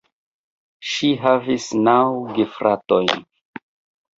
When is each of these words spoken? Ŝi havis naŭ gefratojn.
Ŝi 0.91 1.09
havis 1.25 1.67
naŭ 1.89 1.99
gefratojn. 2.39 3.15